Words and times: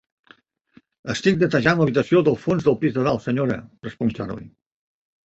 "Estic 1.13 1.35
netejant 1.43 1.77
l'habitació 1.81 2.21
del 2.29 2.37
fons 2.45 2.65
del 2.69 2.79
pis 2.85 2.97
de 2.97 3.05
dalt, 3.09 3.21
senyora" 3.27 3.59
-respon 3.61 4.15
Charley. 4.21 4.49